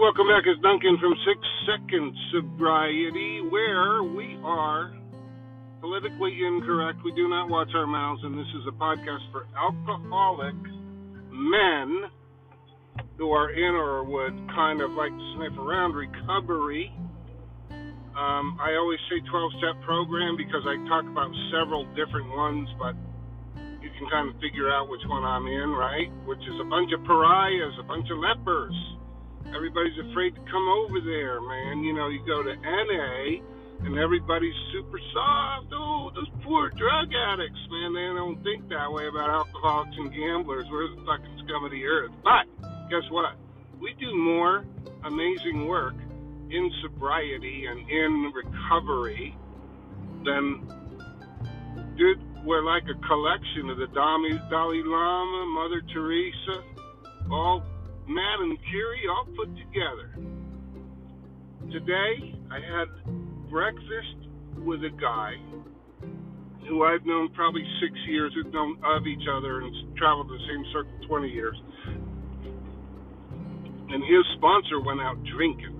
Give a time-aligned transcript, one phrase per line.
[0.00, 0.48] welcome back.
[0.48, 1.36] It's Duncan from Six
[1.68, 4.96] Second Sobriety, where we are
[5.84, 7.04] politically incorrect.
[7.04, 10.56] We do not watch our mouths, and this is a podcast for alcoholic
[11.28, 12.08] men
[13.18, 16.96] who are in or would kind of like to sniff around recovery.
[18.16, 22.96] Um, I always say 12 step program because I talk about several different ones, but
[23.84, 26.08] you can kind of figure out which one I'm in, right?
[26.24, 28.72] Which is a bunch of pariahs, a bunch of lepers
[29.54, 31.84] everybody's afraid to come over there, man.
[31.84, 33.40] You know, you go to NA
[33.84, 35.72] and everybody's super soft.
[35.72, 37.94] Oh, those poor drug addicts, man.
[37.94, 40.66] They don't think that way about alcoholics and gamblers.
[40.70, 42.12] We're the fucking scum of the earth.
[42.22, 42.44] But
[42.90, 43.36] guess what?
[43.80, 44.64] We do more
[45.04, 45.94] amazing work
[46.50, 49.36] in sobriety and in recovery
[50.24, 50.66] than
[51.96, 52.20] dude.
[52.44, 56.64] We're like a collection of the Dalai Lama, Mother Teresa,
[57.30, 57.62] all
[58.10, 60.10] Madam Curie all put together.
[61.70, 62.90] Today, I had
[63.46, 64.18] breakfast
[64.66, 65.38] with a guy
[66.66, 70.64] who I've known probably six years, we've known of each other and traveled the same
[70.74, 71.54] circle 20 years.
[73.94, 75.78] And his sponsor went out drinking.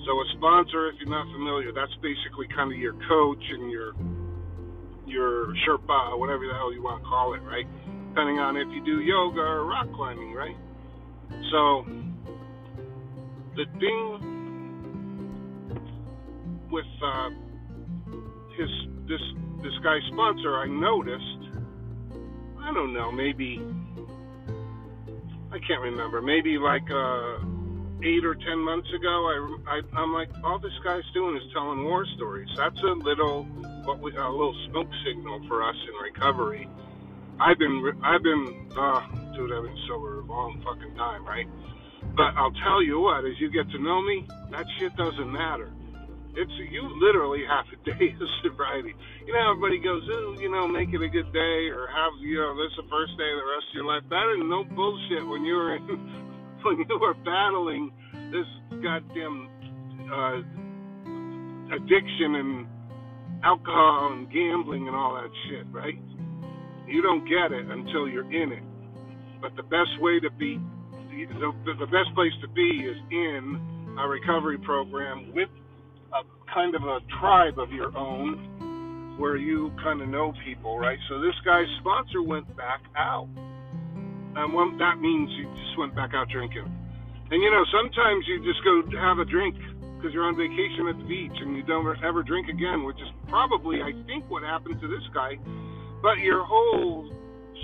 [0.00, 3.92] So a sponsor, if you're not familiar, that's basically kind of your coach and your
[5.04, 7.68] your Sherpa, whatever the hell you want to call it, right?
[8.08, 10.56] Depending on if you do yoga or rock climbing, right?
[11.50, 11.86] So
[13.56, 13.98] the thing
[16.70, 17.30] with uh,
[18.56, 18.70] his
[19.08, 19.20] this
[19.62, 21.38] this guy's sponsor, I noticed.
[22.60, 23.60] I don't know, maybe
[25.52, 26.22] I can't remember.
[26.22, 27.36] Maybe like uh,
[28.02, 31.84] eight or ten months ago, I, I I'm like, all this guy's doing is telling
[31.84, 32.48] war stories.
[32.56, 33.44] That's a little
[33.84, 36.68] what we a little smoke signal for us in recovery.
[37.38, 41.46] I've been I've been uh, I've been sober a long fucking time, right?
[42.14, 45.72] But I'll tell you what, as you get to know me, that shit doesn't matter.
[46.34, 48.94] It's you literally have a day of sobriety.
[49.26, 52.38] You know, everybody goes, oh, you know, make it a good day or have you
[52.38, 54.02] know this is the first day of the rest of your life.
[54.10, 55.82] That is no bullshit when you're in,
[56.62, 57.90] when you are battling
[58.30, 58.46] this
[58.82, 59.50] goddamn
[60.10, 60.38] uh,
[61.74, 62.66] addiction and
[63.42, 65.98] alcohol and gambling and all that shit, right?
[66.86, 68.62] You don't get it until you're in it.
[69.44, 70.58] But the best way to be,
[71.12, 75.50] the, the best place to be is in a recovery program with
[76.14, 80.98] a kind of a tribe of your own where you kind of know people, right?
[81.10, 83.28] So this guy's sponsor went back out.
[84.34, 86.64] And that means he just went back out drinking.
[87.30, 89.56] And you know, sometimes you just go have a drink
[89.98, 93.12] because you're on vacation at the beach and you don't ever drink again, which is
[93.28, 95.36] probably, I think, what happened to this guy.
[96.00, 97.12] But your whole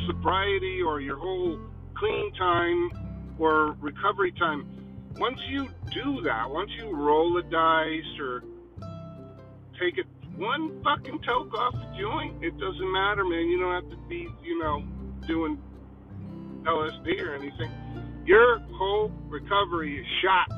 [0.07, 1.59] sobriety or your whole
[2.01, 2.91] clean time
[3.39, 4.67] or recovery time,
[5.17, 8.43] once you do that, once you roll a dice or
[9.79, 10.07] take it
[10.37, 13.49] one fucking toke off the joint, it doesn't matter, man.
[13.49, 14.83] You don't have to be, you know,
[15.27, 15.59] doing
[16.63, 17.71] LSD or anything.
[18.25, 20.51] Your whole recovery is shot.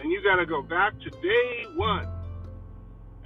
[0.00, 2.08] And you got to go back to day one.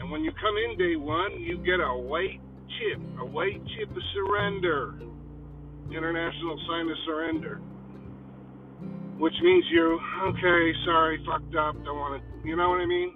[0.01, 2.41] And when you come in day one, you get a white
[2.79, 4.95] chip, a white chip of surrender.
[5.91, 7.61] International Sign of Surrender,
[9.19, 13.15] which means you, okay, sorry, fucked up, don't want to, you know what I mean?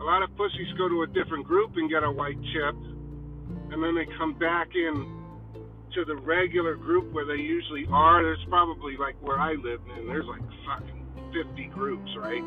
[0.00, 2.76] A lot of pussies go to a different group and get a white chip,
[3.72, 5.24] and then they come back in
[5.94, 8.22] to the regular group where they usually are.
[8.22, 10.06] There's probably like where I live, man.
[10.06, 11.06] There's like fucking
[11.46, 12.42] 50 groups, right?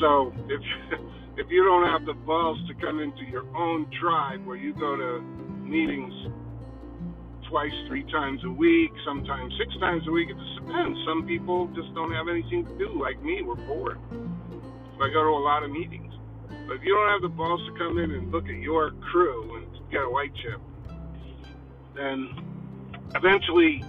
[0.00, 0.60] So if
[1.36, 4.96] if you don't have the balls to come into your own tribe where you go
[4.96, 5.20] to
[5.64, 6.12] meetings
[7.50, 10.30] twice, three times a week, sometimes six times a week.
[10.30, 10.98] It just depends.
[11.06, 13.42] Some people just don't have anything to do, like me.
[13.42, 13.98] We're bored.
[14.96, 16.14] So I go to a lot of meetings.
[16.48, 19.56] But if you don't have the balls to come in and look at your crew
[19.56, 20.60] and get a white chip,
[21.96, 22.30] then
[23.16, 23.84] eventually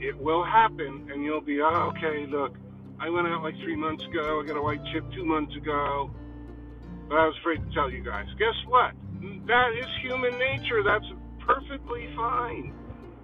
[0.00, 2.56] it will happen, and you'll be, oh, okay, look,
[2.98, 4.40] I went out like three months ago.
[4.40, 6.10] I got a white chip two months ago,
[7.08, 8.26] but I was afraid to tell you guys.
[8.38, 8.94] Guess what?
[9.46, 10.82] That is human nature.
[10.82, 11.04] That's
[11.48, 12.74] perfectly fine.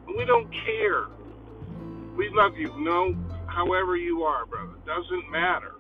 [0.08, 1.06] We don't care.
[2.16, 3.14] We love you, no,
[3.46, 4.74] however you are, brother.
[4.86, 5.72] Doesn't matter.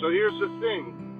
[0.00, 1.12] So here's the thing.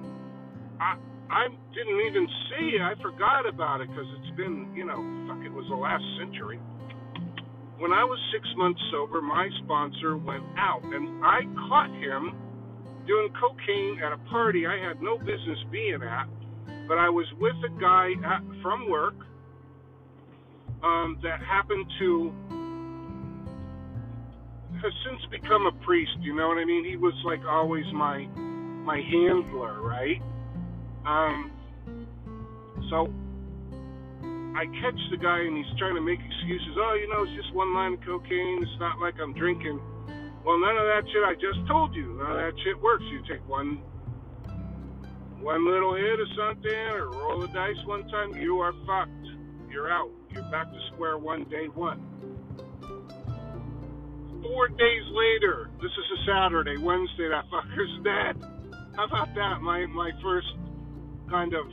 [0.79, 0.97] I
[1.29, 2.77] I didn't even see.
[2.81, 6.59] I forgot about it because it's been, you know, fuck, it was the last century.
[7.79, 12.35] When I was six months sober, my sponsor went out, and I caught him
[13.07, 16.27] doing cocaine at a party I had no business being at.
[16.87, 19.15] But I was with a guy at, from work
[20.85, 22.31] um, that happened to
[24.81, 26.11] has since become a priest.
[26.19, 26.85] You know what I mean?
[26.85, 28.27] He was like always my
[28.85, 30.21] my handler, right?
[31.05, 31.51] Um,
[32.89, 33.09] so
[34.55, 36.77] I catch the guy and he's trying to make excuses.
[36.77, 38.61] Oh, you know, it's just one line of cocaine.
[38.61, 39.81] It's not like I'm drinking.
[40.45, 42.21] Well, none of that shit I just told you.
[42.21, 43.03] None of that shit works.
[43.09, 43.81] You take one
[45.41, 49.11] one little hit of something or roll the dice one time, you are fucked.
[49.69, 50.09] You're out.
[50.35, 52.03] You're back to square one day one.
[54.43, 58.43] Four days later, this is a Saturday, Wednesday, that fucker's dead.
[58.97, 59.61] How about that?
[59.61, 60.47] My my first
[61.29, 61.67] kind of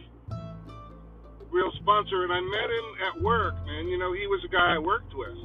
[1.51, 3.89] real sponsor, and I met him at work, man.
[3.89, 5.37] You know, he was a guy I worked with.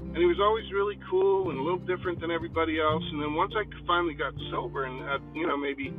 [0.00, 3.02] And he was always really cool and a little different than everybody else.
[3.10, 5.92] And then once I finally got sober and had, you know, maybe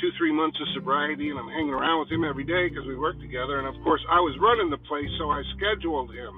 [0.00, 2.96] two, three months of sobriety, and I'm hanging around with him every day because we
[2.96, 3.60] work together.
[3.60, 6.34] And of course, I was running the place, so I scheduled him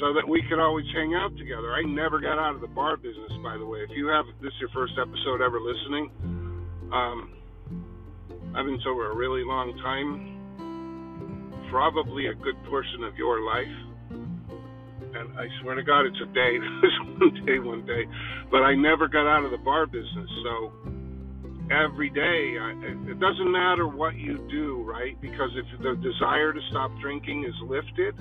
[0.00, 1.76] so that we could always hang out together.
[1.76, 3.84] I never got out of the bar business, by the way.
[3.84, 6.08] If you have this is your first episode ever listening,
[6.92, 7.18] um,
[8.56, 10.40] I've been sober a really long time
[11.70, 13.76] probably a good portion of your life.
[14.10, 16.58] And I swear to God, it's a day.
[17.20, 18.06] One day, one day.
[18.50, 20.30] But I never got out of the bar business.
[20.42, 20.72] So
[21.70, 22.72] every day, I,
[23.10, 25.18] it doesn't matter what you do, right?
[25.20, 28.16] Because if the desire to stop drinking is lifted,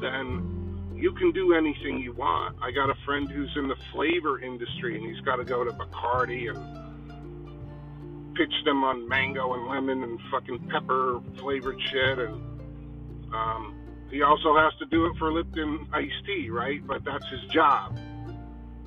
[0.00, 2.56] then you can do anything you want.
[2.62, 5.70] I got a friend who's in the flavor industry and he's got to go to
[5.72, 12.18] Bacardi and pitch them on mango and lemon and fucking pepper flavored shit.
[12.18, 12.42] And
[13.34, 13.74] um,
[14.10, 16.84] he also has to do it for Lipton iced tea, right?
[16.86, 17.98] But that's his job.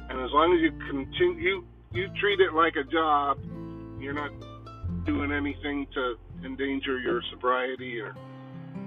[0.10, 3.38] And as long as you continue, you treat it like a job.
[4.00, 4.32] You're not
[5.06, 6.16] doing anything to
[6.46, 8.16] endanger your sobriety or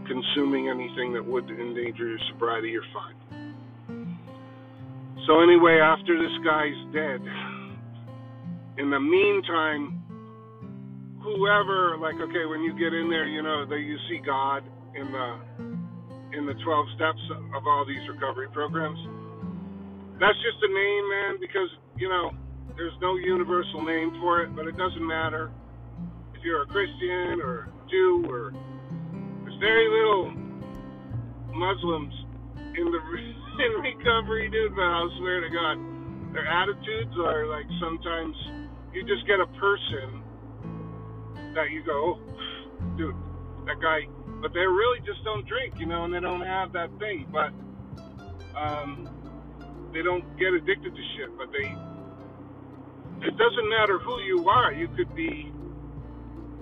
[0.06, 2.70] consuming anything that would endanger your sobriety.
[2.70, 3.14] You're fine.
[5.26, 7.20] So anyway, after this guy's dead,
[8.76, 10.02] in the meantime,
[11.22, 14.64] whoever, like, okay, when you get in there, you know, that you see God
[14.94, 15.38] in the
[16.36, 17.22] in the 12 steps
[17.54, 18.98] of all these recovery programs.
[20.18, 22.34] That's just a name, man, because you know
[22.76, 25.50] there's no universal name for it, but it doesn't matter
[26.34, 28.52] if you're a Christian or Jew or
[29.42, 30.32] there's very little
[31.54, 32.14] Muslims
[32.76, 33.00] in the
[33.64, 34.74] in recovery, dude.
[34.74, 35.76] But I swear to God,
[36.34, 38.34] their attitudes are like sometimes
[38.92, 40.22] you just get a person
[41.54, 42.18] that you go,
[42.96, 43.14] dude,
[43.66, 44.06] that guy.
[44.42, 47.26] But they really just don't drink, you know, and they don't have that thing.
[47.32, 47.54] But
[48.58, 49.08] um,
[49.92, 51.30] they don't get addicted to shit.
[51.38, 51.70] But they,
[53.24, 54.72] it doesn't matter who you are.
[54.72, 55.52] You could be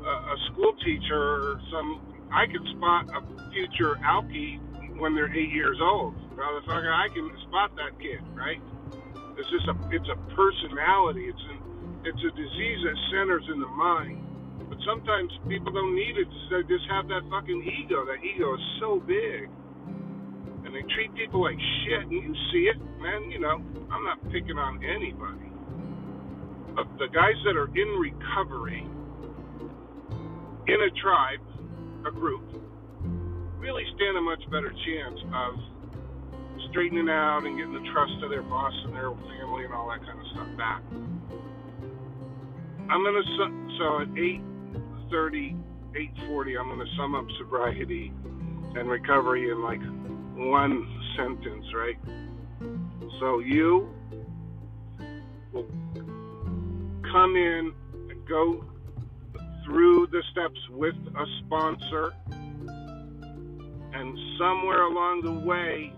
[0.04, 2.00] a, a school teacher or some.
[2.32, 4.58] I could spot a future alkie
[4.98, 6.14] when they're eight years old.
[6.32, 8.60] Motherfucker, I can spot that kid, right?
[9.36, 11.28] It's just a, it's a personality.
[11.28, 11.58] It's an,
[12.04, 14.32] it's a disease that centers in the mind
[14.72, 16.26] but sometimes people don't need it.
[16.48, 18.06] They just have that fucking ego.
[18.08, 19.50] That ego is so big.
[20.64, 22.08] And they treat people like shit.
[22.08, 23.30] And you see it, man.
[23.30, 23.60] You know,
[23.92, 25.51] I'm not picking on anybody.
[26.74, 28.86] But the guys that are in recovery,
[30.66, 31.40] in a tribe,
[32.06, 32.42] a group,
[33.58, 35.54] really stand a much better chance of
[36.70, 40.00] straightening out and getting the trust of their boss and their family and all that
[40.00, 40.82] kind of stuff back.
[42.90, 43.22] I'm gonna
[43.78, 45.56] so at 830,
[45.94, 48.12] 840, I'm to sum up sobriety
[48.74, 49.80] and recovery in like
[50.36, 50.86] one
[51.16, 51.98] sentence, right?
[53.20, 53.88] So you
[55.52, 55.66] will
[57.12, 57.72] come in
[58.10, 58.64] and go
[59.64, 62.12] through the steps with a sponsor,
[63.94, 65.92] and somewhere along the way,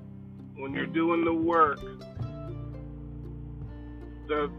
[0.56, 1.80] when you're doing the work,
[4.28, 4.50] the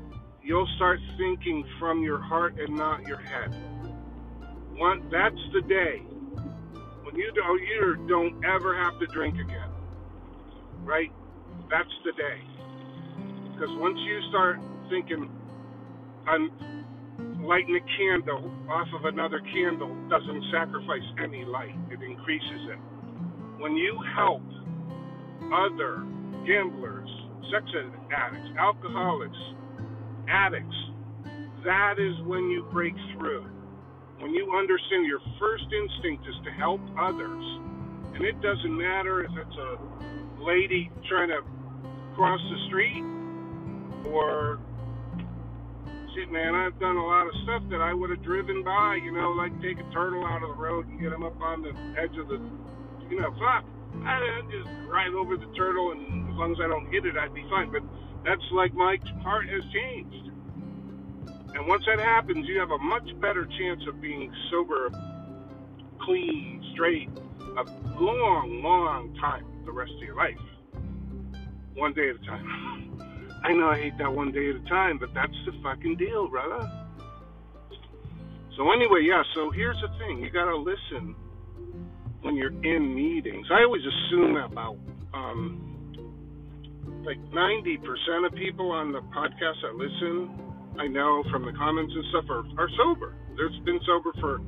[0.41, 3.53] you'll start thinking from your heart and not your head
[4.77, 5.99] one that's the day
[7.03, 9.69] when you don't you don't ever have to drink again.
[10.83, 11.11] Right?
[11.69, 12.41] That's the day.
[13.51, 14.59] Because once you start
[14.89, 15.29] thinking
[16.27, 22.79] on lighting a candle off of another candle doesn't sacrifice any light, it increases it.
[23.61, 24.43] When you help
[25.53, 26.05] other
[26.45, 27.09] gamblers,
[27.51, 27.65] sex
[28.11, 29.37] addicts, alcoholics,
[30.27, 30.75] addicts,
[31.63, 33.45] that is when you break through
[34.19, 37.43] when you understand your first instinct is to help others,
[38.15, 41.41] and it doesn't matter if it's a lady trying to
[42.15, 43.03] cross the street
[44.07, 44.59] or
[46.15, 49.11] shit, man, I've done a lot of stuff that I would have driven by, you
[49.11, 51.75] know, like take a turtle out of the road and get him up on the
[51.99, 52.39] edge of the,
[53.09, 53.65] you know, fuck.
[54.03, 57.33] I just drive over the turtle, and as long as I don't hit it, I'd
[57.33, 57.71] be fine.
[57.71, 57.83] But
[58.23, 60.31] That's like my heart has changed.
[61.55, 64.89] And once that happens, you have a much better chance of being sober,
[66.01, 67.09] clean, straight,
[67.57, 67.63] a
[68.01, 70.35] long, long time the rest of your life.
[71.75, 73.01] One day at a time.
[73.45, 76.27] I know I hate that one day at a time, but that's the fucking deal,
[76.27, 76.67] brother.
[78.57, 80.23] So anyway, yeah, so here's the thing.
[80.23, 81.15] You gotta listen
[82.21, 83.45] when you're in meetings.
[83.51, 84.77] I always assume about
[85.13, 85.93] um,
[87.05, 90.41] like 90% of people on the podcast that listen,
[90.79, 93.13] I know from the comments and stuff, are, are sober.
[93.37, 94.41] They've been sober for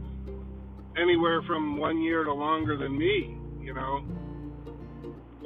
[0.99, 4.03] anywhere from one year to longer than me, you know,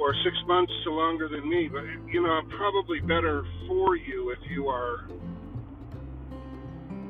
[0.02, 1.70] or six months to longer than me.
[1.70, 5.06] But, you know, probably better for you if you are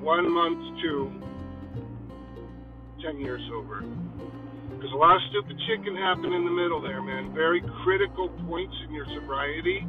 [0.04, 1.10] one month to
[3.00, 3.80] 10 years sober.
[4.76, 7.32] Because a lot of stupid shit can happen in the middle there, man.
[7.32, 9.86] Very critical points in your sobriety.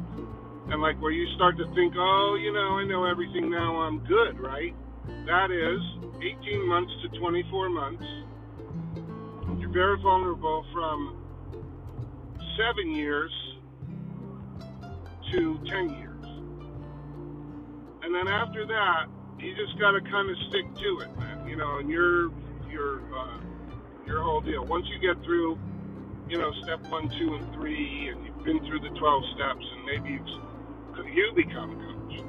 [0.70, 4.00] And like where you start to think, oh, you know, I know everything now, I'm
[4.06, 4.72] good, right?
[5.26, 5.80] That is
[6.46, 8.04] 18 months to 24 months.
[9.60, 11.23] You're very vulnerable from
[12.56, 13.32] seven years
[15.32, 16.26] to 10 years.
[18.02, 19.06] And then after that,
[19.38, 21.48] you just got to kind of stick to it, man.
[21.48, 22.30] You know, and you're,
[22.70, 23.38] you're, uh,
[24.06, 24.64] your whole deal.
[24.64, 25.58] Once you get through,
[26.28, 29.84] you know, step one, two, and three, and you've been through the 12 steps, and
[29.84, 30.24] maybe you
[31.12, 32.20] you become a coach,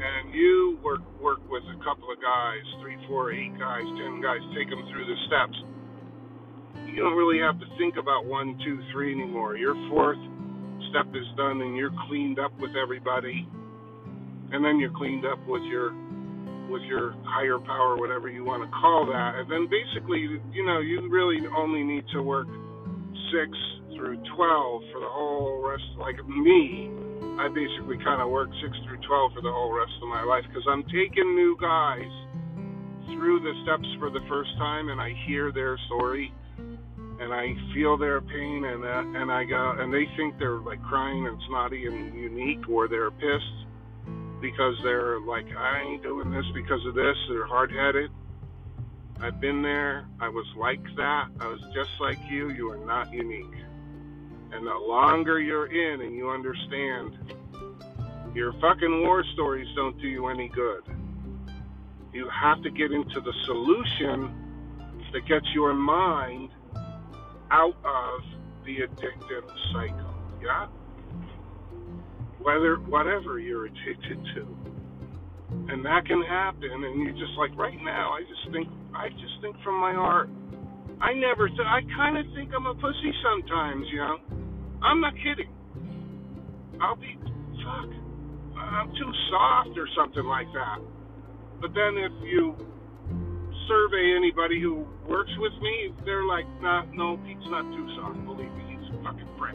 [0.00, 4.40] and you work work with a couple of guys, three, four, eight guys, ten guys,
[4.54, 5.58] take them through the steps.
[6.90, 9.56] You don't really have to think about one, two, three anymore.
[9.56, 10.18] Your fourth
[10.90, 13.46] step is done, and you're cleaned up with everybody,
[14.50, 15.94] and then you're cleaned up with your
[16.70, 19.34] with your higher power, whatever you want to call that.
[19.42, 22.46] And then basically, you know, you really only need to work
[23.34, 23.50] six
[23.94, 25.82] through 12 for the whole rest.
[25.98, 26.90] Like me,
[27.42, 30.46] I basically kind of work six through 12 for the whole rest of my life
[30.46, 32.10] because I'm taking new guys
[33.14, 36.32] through the steps for the first time and I hear their story
[37.20, 40.82] and I feel their pain and uh, and I go and they think they're like
[40.82, 43.66] crying and snotty and unique or they're pissed
[44.40, 47.16] because they're like, I ain't doing this because of this.
[47.28, 48.10] They're hard headed.
[49.20, 50.06] I've been there.
[50.18, 51.28] I was like that.
[51.40, 52.50] I was just like you.
[52.50, 53.54] You are not unique.
[54.52, 57.34] And the longer you're in and you understand,
[58.34, 60.84] your fucking war stories don't do you any good.
[62.14, 64.34] You have to get into the solution
[65.12, 66.50] that gets your mind
[67.50, 68.20] out of
[68.64, 70.14] the addictive cycle.
[70.42, 70.66] Yeah?
[72.42, 74.42] whether whatever you're addicted to.
[75.68, 79.36] And that can happen and you're just like right now I just think I just
[79.42, 80.30] think from my heart.
[81.00, 84.16] I never th- I kind of think I'm a pussy sometimes, you know.
[84.82, 85.52] I'm not kidding.
[86.80, 87.18] I'll be
[87.64, 87.90] fuck.
[88.58, 90.78] I'm too soft or something like that.
[91.60, 92.56] But then if you
[93.70, 97.62] survey anybody who works with me, they're like, nah, no, Pete's not
[97.94, 98.18] soft.
[98.26, 99.54] Believe me, he's a fucking prick.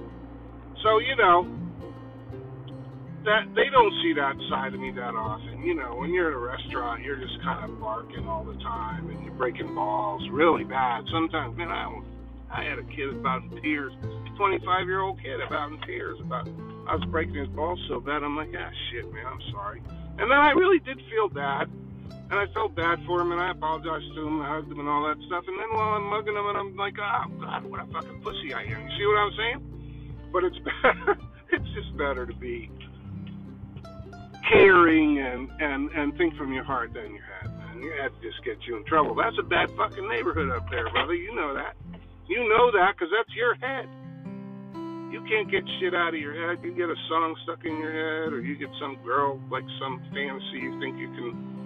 [0.81, 1.43] So you know,
[3.25, 5.65] that they don't see that side of me that often.
[5.65, 9.09] You know, when you're at a restaurant, you're just kind of barking all the time
[9.09, 11.03] and you're breaking balls really bad.
[11.11, 11.91] Sometimes, man, I
[12.51, 13.91] I had a kid about in tears,
[14.37, 16.47] 25 year old kid about in tears about
[16.87, 18.23] I was breaking his balls so bad.
[18.23, 19.81] I'm like, ah, shit, man, I'm sorry.
[20.17, 21.67] And then I really did feel bad.
[22.29, 24.89] And I felt bad for him, and I apologized to him, and hugged him, and
[24.89, 25.43] all that stuff.
[25.47, 28.53] And then while I'm mugging him, and I'm like, oh, God, what a fucking pussy
[28.53, 28.81] I am.
[28.81, 29.59] You see what I'm saying?
[30.33, 31.17] But it's better.
[31.51, 32.71] it's just better to be
[34.49, 37.83] caring and, and, and think from your heart than your head, man.
[37.83, 39.13] Your head just gets you in trouble.
[39.15, 41.13] That's a bad fucking neighborhood up there, brother.
[41.13, 41.75] You know that.
[42.27, 43.85] You know that because that's your head.
[45.13, 46.63] You can't get shit out of your head.
[46.65, 50.01] You get a song stuck in your head, or you get some girl, like some
[50.11, 51.64] fantasy, you think you can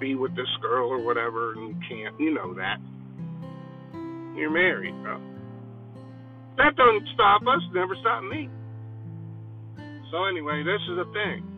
[0.00, 2.18] be with this girl or whatever, and you can't.
[2.18, 2.78] You know that.
[4.34, 5.20] You're married, bro.
[6.56, 8.48] That doesn't stop us, never stopped me.
[10.10, 11.50] So anyway, this is the thing.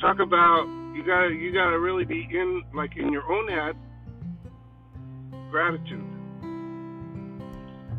[0.00, 3.74] talk about you gotta you gotta really be in like in your own head
[5.50, 6.04] gratitude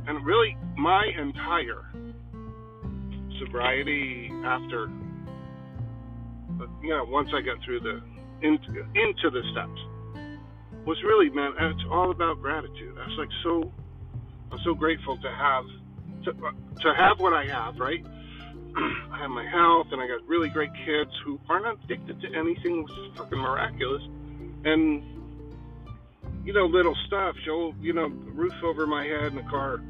[0.07, 1.83] and really my entire
[3.39, 4.89] sobriety after
[6.81, 8.01] you know once i got through the
[8.41, 9.81] into into the steps
[10.85, 13.71] was really man it's all about gratitude i was like so
[14.51, 15.65] i'm so grateful to have
[16.23, 16.33] to,
[16.81, 18.05] to have what i have right
[19.11, 22.27] I have my health, and I got really great kids who are not addicted to
[22.35, 24.03] anything It's fucking miraculous,
[24.65, 25.03] and
[26.45, 27.35] you know, little stuff.
[27.43, 29.81] Show, you know, roof over my head in the car.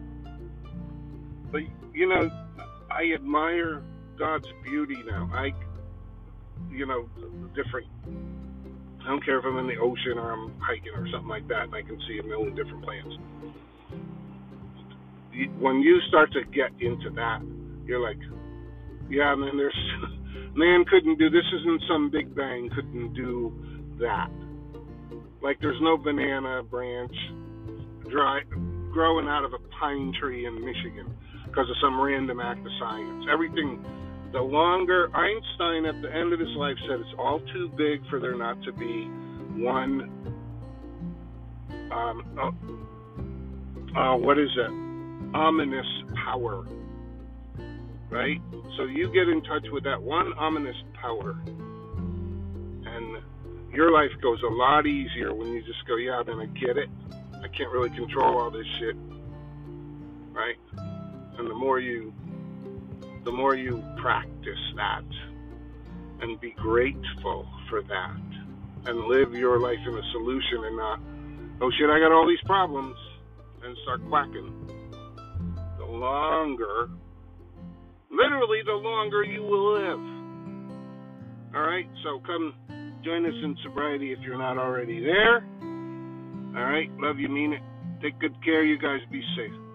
[1.51, 1.61] But
[1.93, 2.29] you know,
[2.89, 3.83] I admire
[4.17, 5.29] God's beauty now.
[5.33, 5.53] I,
[6.69, 7.09] you know,
[7.55, 7.87] different.
[9.01, 11.63] I don't care if I'm in the ocean or I'm hiking or something like that,
[11.63, 13.15] and I can see a million different plants.
[15.59, 17.39] When you start to get into that,
[17.85, 18.17] you're like,
[19.09, 19.77] yeah, man, there's
[20.55, 21.45] man couldn't do this.
[21.61, 23.53] Isn't some big bang couldn't do
[23.99, 24.29] that.
[25.41, 27.15] Like there's no banana branch
[28.09, 28.41] dry
[28.91, 31.13] growing out of a pine tree in Michigan
[31.45, 33.25] because of some random act of science.
[33.31, 33.83] Everything,
[34.31, 38.19] the longer Einstein at the end of his life said it's all too big for
[38.19, 39.05] there not to be
[39.61, 40.11] one.
[41.91, 42.23] Um,
[43.95, 44.71] uh, uh, what is it?
[45.33, 45.87] Ominous
[46.25, 46.65] power.
[48.09, 48.41] Right?
[48.77, 51.31] So you get in touch with that one ominous power,
[52.85, 53.17] and
[53.73, 56.89] your life goes a lot easier when you just go, yeah, I'm to get it.
[57.43, 58.95] I can't really control all this shit.
[60.31, 60.55] Right?
[61.37, 62.13] And the more you
[63.27, 65.03] the more you practice that
[66.21, 68.21] and be grateful for that
[68.85, 71.01] and live your life in a solution and not,
[71.59, 72.95] oh shit, I got all these problems
[73.65, 74.49] and start quacking.
[75.77, 76.87] The longer,
[78.09, 79.99] literally, the longer you will live.
[81.53, 82.53] All right, so come
[83.03, 85.45] join us in sobriety if you're not already there.
[86.55, 87.61] All right, love you, mean it.
[88.01, 89.01] Take good care, you guys.
[89.11, 89.66] Be safe.